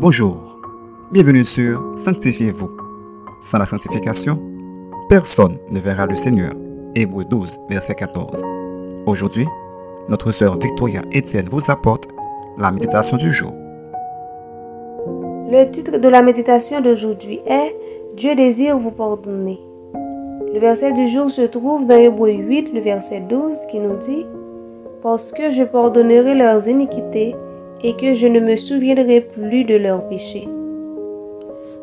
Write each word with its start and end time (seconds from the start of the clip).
Bonjour, 0.00 0.56
bienvenue 1.12 1.44
sur 1.44 1.92
Sanctifiez-vous. 1.98 2.70
Sans 3.42 3.58
la 3.58 3.66
sanctification, 3.66 4.40
personne 5.10 5.58
ne 5.70 5.78
verra 5.78 6.06
le 6.06 6.16
Seigneur. 6.16 6.54
Hébreu 6.94 7.22
12, 7.26 7.60
verset 7.68 7.96
14. 7.96 8.42
Aujourd'hui, 9.04 9.46
notre 10.08 10.32
sœur 10.32 10.56
Victoria 10.58 11.02
Etienne 11.14 11.50
vous 11.50 11.70
apporte 11.70 12.08
la 12.56 12.70
méditation 12.70 13.18
du 13.18 13.30
jour. 13.30 13.52
Le 15.50 15.70
titre 15.70 15.98
de 15.98 16.08
la 16.08 16.22
méditation 16.22 16.80
d'aujourd'hui 16.80 17.40
est 17.46 17.76
Dieu 18.16 18.34
désire 18.34 18.78
vous 18.78 18.92
pardonner. 18.92 19.60
Le 20.54 20.60
verset 20.60 20.92
du 20.94 21.08
jour 21.08 21.30
se 21.30 21.42
trouve 21.42 21.86
dans 21.86 21.98
Hébreu 21.98 22.30
8, 22.30 22.72
le 22.72 22.80
verset 22.80 23.20
12, 23.28 23.58
qui 23.70 23.78
nous 23.78 23.98
dit 24.08 24.24
Parce 25.02 25.30
que 25.30 25.50
je 25.50 25.62
pardonnerai 25.62 26.34
leurs 26.34 26.66
iniquités 26.68 27.34
et 27.82 27.94
que 27.94 28.14
je 28.14 28.26
ne 28.26 28.40
me 28.40 28.56
souviendrai 28.56 29.20
plus 29.20 29.64
de 29.64 29.76
leurs 29.76 30.06
péchés. 30.08 30.48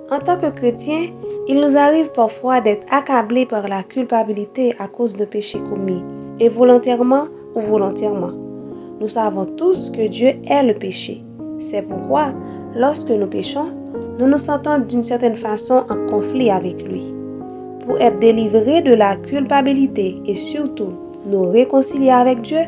En 0.09 0.19
tant 0.19 0.37
que 0.37 0.49
chrétien, 0.49 1.07
il 1.47 1.59
nous 1.59 1.75
arrive 1.75 2.11
parfois 2.11 2.61
d'être 2.61 2.85
accablés 2.91 3.45
par 3.45 3.67
la 3.67 3.83
culpabilité 3.83 4.73
à 4.79 4.87
cause 4.87 5.15
de 5.15 5.25
péchés 5.25 5.59
commis, 5.69 6.03
et 6.39 6.49
volontairement 6.49 7.25
ou 7.55 7.59
volontairement. 7.59 8.31
Nous 9.01 9.07
savons 9.09 9.45
tous 9.45 9.89
que 9.89 10.07
Dieu 10.07 10.33
est 10.49 10.63
le 10.63 10.73
péché. 10.73 11.23
C'est 11.59 11.81
pourquoi, 11.81 12.31
lorsque 12.75 13.09
nous 13.09 13.27
péchons, 13.27 13.71
nous 14.19 14.27
nous 14.27 14.37
sentons 14.37 14.79
d'une 14.79 15.03
certaine 15.03 15.35
façon 15.35 15.83
en 15.89 16.05
conflit 16.07 16.49
avec 16.49 16.81
lui 16.87 17.13
pour 17.87 17.97
être 17.99 18.19
délivrés 18.19 18.81
de 18.81 18.93
la 18.93 19.15
culpabilité 19.15 20.17
et 20.25 20.35
surtout 20.35 20.93
nous 21.25 21.49
réconcilier 21.49 22.11
avec 22.11 22.41
Dieu, 22.41 22.59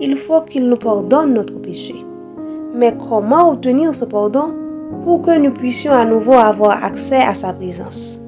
il 0.00 0.16
faut 0.16 0.42
qu'il 0.42 0.68
nous 0.68 0.76
pardonne 0.76 1.34
notre 1.34 1.60
péché. 1.60 1.94
Mais 2.74 2.94
comment 3.08 3.50
obtenir 3.50 3.94
ce 3.94 4.04
pardon 4.04 4.54
pour 5.04 5.22
que 5.22 5.38
nous 5.38 5.52
puissions 5.52 5.92
à 5.92 6.04
nouveau 6.04 6.34
avoir 6.34 6.84
accès 6.84 7.16
à 7.16 7.34
sa 7.34 7.52
présence? 7.52 8.20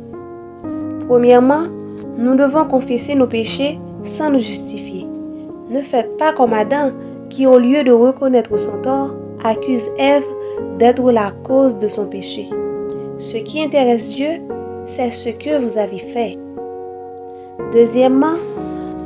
Premièrement, 1.08 1.62
nous 2.18 2.34
devons 2.34 2.64
confesser 2.64 3.14
nos 3.14 3.26
péchés 3.26 3.78
sans 4.04 4.30
nous 4.30 4.38
justifier. 4.38 5.06
Ne 5.70 5.80
faites 5.80 6.16
pas 6.16 6.32
comme 6.32 6.52
Adam 6.52 6.90
qui, 7.28 7.46
au 7.46 7.58
lieu 7.58 7.82
de 7.82 7.92
reconnaître 7.92 8.58
son 8.58 8.82
tort, 8.82 9.14
accuse 9.44 9.88
Ève 9.98 10.26
d'être 10.78 11.10
la 11.10 11.30
cause 11.30 11.78
de 11.78 11.88
son 11.88 12.06
péché. 12.06 12.48
Ce 13.18 13.38
qui 13.38 13.62
intéresse 13.62 14.14
Dieu, 14.14 14.42
c'est 14.86 15.10
ce 15.10 15.30
que 15.30 15.62
vous 15.62 15.78
avez 15.78 15.98
fait. 15.98 16.38
Deuxièmement, 17.72 18.36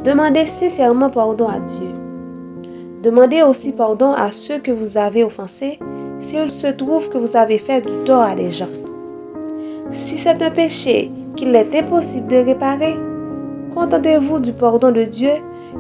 demandez 0.05 0.47
sincèrement 0.47 1.11
pardon 1.11 1.49
à 1.49 1.61
Dieu. 1.61 2.06
Demandez 3.07 3.45
aussi 3.45 3.71
pardon 3.71 4.15
à 4.15 4.33
ceux 4.33 4.59
que 4.59 4.73
vous 4.73 4.99
avez 4.99 5.23
offensés 5.23 5.79
s'il 6.19 6.51
se 6.51 6.67
trouve 6.67 7.09
que 7.09 7.19
vous 7.19 7.37
avez 7.37 7.59
fait 7.59 7.81
du 7.81 7.93
tort 8.05 8.25
à 8.25 8.35
des 8.35 8.51
gens. 8.51 8.75
Si 9.91 10.19
c'est 10.19 10.43
un 10.43 10.51
péché 10.51 11.13
qu'il 11.37 11.55
est 11.55 11.73
impossible 11.73 12.27
de 12.27 12.39
réparer, 12.39 12.97
contentez-vous 13.73 14.41
du 14.41 14.53
pardon 14.53 14.91
de 14.91 15.05
Dieu 15.05 15.31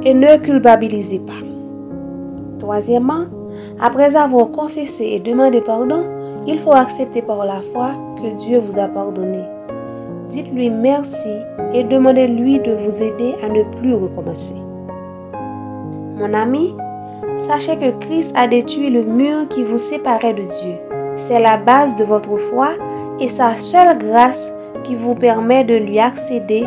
et 0.04 0.14
ne 0.14 0.36
culpabilisez 0.36 1.18
pas. 1.18 1.42
Troisièmement, 2.60 3.24
après 3.80 4.14
avoir 4.14 4.48
confessé 4.52 5.06
et 5.06 5.18
demandé 5.18 5.60
pardon, 5.60 6.04
il 6.46 6.60
faut 6.60 6.74
accepter 6.74 7.22
par 7.22 7.44
la 7.44 7.60
foi 7.72 7.90
que 8.22 8.36
Dieu 8.36 8.60
vous 8.60 8.78
a 8.78 8.86
pardonné. 8.86 9.42
Dites-lui 10.30 10.70
merci 10.70 11.34
et 11.74 11.82
demandez-lui 11.82 12.60
de 12.60 12.70
vous 12.70 13.02
aider 13.02 13.34
à 13.42 13.48
ne 13.48 13.64
plus 13.80 13.96
recommencer. 13.96 14.54
Mon 16.18 16.32
ami, 16.32 16.72
sachez 17.38 17.76
que 17.76 17.90
Christ 17.98 18.34
a 18.36 18.46
détruit 18.46 18.90
le 18.90 19.02
mur 19.04 19.48
qui 19.48 19.62
vous 19.62 19.78
séparait 19.78 20.34
de 20.34 20.42
Dieu. 20.42 20.74
C'est 21.16 21.40
la 21.40 21.56
base 21.56 21.96
de 21.96 22.04
votre 22.04 22.36
foi 22.36 22.70
et 23.20 23.28
sa 23.28 23.56
seule 23.58 23.96
grâce 23.98 24.50
qui 24.84 24.94
vous 24.94 25.14
permet 25.14 25.64
de 25.64 25.74
lui 25.74 25.98
accéder 25.98 26.64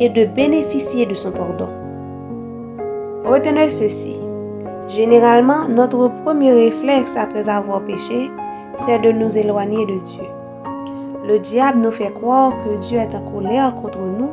et 0.00 0.08
de 0.08 0.24
bénéficier 0.24 1.06
de 1.06 1.14
son 1.14 1.32
pardon. 1.32 1.68
Retenez 3.24 3.70
ceci. 3.70 4.16
Généralement, 4.88 5.68
notre 5.68 6.10
premier 6.24 6.52
réflexe 6.52 7.16
après 7.16 7.48
avoir 7.48 7.80
péché, 7.82 8.30
c'est 8.74 8.98
de 8.98 9.12
nous 9.12 9.36
éloigner 9.36 9.86
de 9.86 9.98
Dieu. 10.00 10.24
Le 11.28 11.38
diable 11.38 11.80
nous 11.80 11.92
fait 11.92 12.12
croire 12.12 12.52
que 12.64 12.80
Dieu 12.80 12.98
est 12.98 13.14
en 13.14 13.20
colère 13.20 13.74
contre 13.74 14.00
nous 14.00 14.30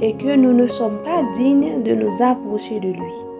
et 0.00 0.14
que 0.14 0.36
nous 0.36 0.52
ne 0.52 0.66
sommes 0.66 0.98
pas 0.98 1.22
dignes 1.36 1.82
de 1.82 1.94
nous 1.94 2.22
approcher 2.22 2.78
de 2.78 2.88
lui. 2.88 3.31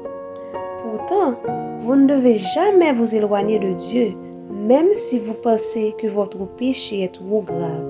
Pourtant, 1.08 1.34
vous 1.80 1.96
ne 1.96 2.06
devez 2.06 2.36
jamais 2.36 2.92
vous 2.92 3.14
éloigner 3.14 3.58
de 3.58 3.72
Dieu, 3.72 4.12
même 4.52 4.86
si 4.92 5.18
vous 5.18 5.34
pensez 5.34 5.94
que 5.98 6.06
votre 6.06 6.46
péché 6.46 7.02
est 7.02 7.14
trop 7.14 7.42
grave. 7.42 7.84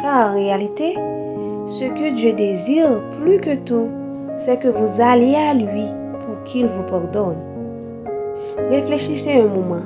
Car 0.00 0.30
en 0.30 0.34
réalité, 0.34 0.94
ce 1.66 1.84
que 1.84 2.12
Dieu 2.12 2.32
désire 2.32 3.02
plus 3.22 3.38
que 3.38 3.54
tout, 3.54 3.88
c'est 4.38 4.58
que 4.58 4.66
vous 4.66 5.00
alliez 5.00 5.36
à 5.36 5.54
lui 5.54 5.84
pour 6.12 6.42
qu'il 6.44 6.66
vous 6.66 6.82
pardonne. 6.82 7.38
Réfléchissez 8.68 9.34
un 9.34 9.46
moment. 9.46 9.84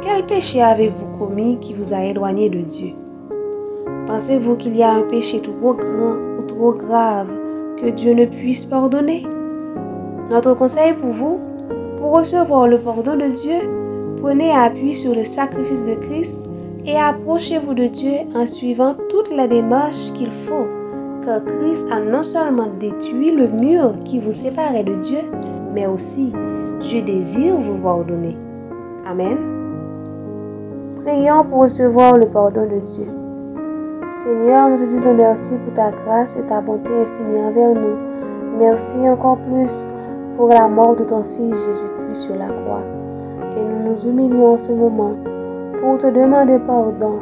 Quel 0.00 0.26
péché 0.26 0.62
avez-vous 0.62 1.18
commis 1.18 1.58
qui 1.60 1.74
vous 1.74 1.92
a 1.92 2.04
éloigné 2.04 2.50
de 2.50 2.60
Dieu? 2.60 2.92
Pensez-vous 4.06 4.54
qu'il 4.54 4.76
y 4.76 4.82
a 4.84 4.92
un 4.92 5.02
péché 5.02 5.40
trop 5.40 5.74
grand 5.74 6.14
ou 6.38 6.42
trop 6.46 6.72
grave 6.72 7.30
que 7.82 7.90
Dieu 7.90 8.14
ne 8.14 8.26
puisse 8.26 8.64
pardonner? 8.64 9.24
Notre 10.30 10.54
conseil 10.54 10.92
pour 10.92 11.10
vous, 11.10 11.40
pour 12.00 12.16
recevoir 12.16 12.66
le 12.66 12.78
pardon 12.78 13.14
de 13.14 13.28
Dieu, 13.28 14.16
prenez 14.22 14.50
appui 14.50 14.96
sur 14.96 15.14
le 15.14 15.26
sacrifice 15.26 15.84
de 15.84 15.94
Christ 15.94 16.42
et 16.86 16.98
approchez-vous 16.98 17.74
de 17.74 17.86
Dieu 17.88 18.14
en 18.34 18.46
suivant 18.46 18.94
toutes 19.10 19.30
les 19.30 19.46
démarches 19.46 20.10
qu'il 20.14 20.32
faut, 20.32 20.66
car 21.22 21.44
Christ 21.44 21.86
a 21.92 22.00
non 22.00 22.24
seulement 22.24 22.68
détruit 22.80 23.32
le 23.32 23.48
mur 23.48 23.92
qui 24.04 24.18
vous 24.18 24.32
séparait 24.32 24.82
de 24.82 24.94
Dieu, 24.94 25.20
mais 25.74 25.86
aussi 25.86 26.32
Dieu 26.80 27.02
désire 27.02 27.56
vous 27.56 27.76
pardonner. 27.76 28.36
Amen. 29.06 29.36
Prions 31.04 31.44
pour 31.44 31.62
recevoir 31.62 32.16
le 32.16 32.28
pardon 32.28 32.62
de 32.62 32.80
Dieu. 32.80 33.06
Seigneur, 34.12 34.70
nous 34.70 34.78
te 34.78 34.84
disons 34.84 35.14
merci 35.14 35.54
pour 35.58 35.74
ta 35.74 35.90
grâce 35.90 36.36
et 36.36 36.46
ta 36.46 36.62
bonté 36.62 36.90
infinie 36.90 37.42
envers 37.42 37.74
nous. 37.74 37.96
Merci 38.58 38.98
encore 39.08 39.38
plus 39.50 39.86
pour 40.36 40.48
la 40.48 40.68
mort 40.68 40.96
de 40.96 41.04
ton 41.04 41.22
Fils 41.22 41.54
Jésus-Christ 41.54 42.14
sur 42.14 42.36
la 42.36 42.48
croix. 42.48 42.82
Et 43.56 43.64
nous 43.64 43.90
nous 43.90 44.06
humilions 44.06 44.54
en 44.54 44.58
ce 44.58 44.72
moment 44.72 45.14
pour 45.80 45.98
te 45.98 46.06
demander 46.06 46.58
pardon 46.58 47.20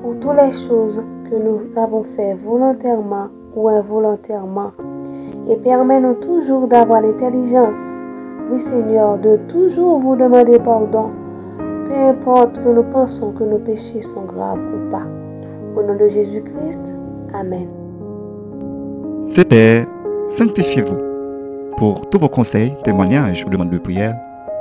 pour 0.00 0.18
toutes 0.18 0.36
les 0.36 0.52
choses 0.52 1.02
que 1.30 1.36
nous 1.36 1.60
avons 1.76 2.02
fait 2.02 2.34
volontairement 2.34 3.28
ou 3.54 3.68
involontairement. 3.68 4.72
Et 5.48 5.56
permets-nous 5.56 6.14
toujours 6.14 6.68
d'avoir 6.68 7.02
l'intelligence, 7.02 8.04
oui 8.50 8.60
Seigneur, 8.60 9.18
de 9.18 9.38
toujours 9.48 9.98
vous 9.98 10.16
demander 10.16 10.58
pardon, 10.58 11.10
peu 11.86 11.94
importe 11.94 12.62
que 12.62 12.68
nous 12.68 12.84
pensons 12.84 13.32
que 13.32 13.44
nos 13.44 13.58
péchés 13.58 14.02
sont 14.02 14.24
graves 14.24 14.66
ou 14.66 14.90
pas. 14.90 15.06
Au 15.76 15.82
nom 15.82 15.96
de 15.96 16.08
Jésus-Christ, 16.08 16.94
Amen. 17.34 17.68
C'était 19.26 19.86
Sanctifiez-vous. 20.28 21.11
Pour 21.76 22.08
tous 22.10 22.18
vos 22.18 22.28
conseils, 22.28 22.72
témoignages 22.84 23.44
ou 23.44 23.50
demandes 23.50 23.70
de 23.70 23.78
prière, 23.78 24.16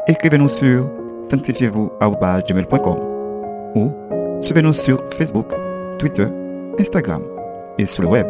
écrivez-nous 0.08 0.50
sur 0.50 0.90
sanctifiez-vous.com 1.24 3.00
ou 3.76 3.92
suivez-nous 4.42 4.74
sur 4.74 4.98
Facebook, 5.12 5.54
Twitter, 6.00 6.26
Instagram 6.80 7.22
et 7.78 7.86
sur 7.86 8.02
le 8.04 8.10
web 8.10 8.28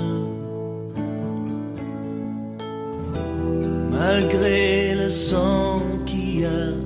malgré 3.91 4.95
le 4.95 5.09
sang 5.09 5.81
qui 6.06 6.45
a 6.45 6.85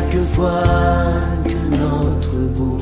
chaque 0.00 0.24
fois 0.34 0.62
que 1.44 1.76
notre 1.76 2.36
beau 2.56 2.79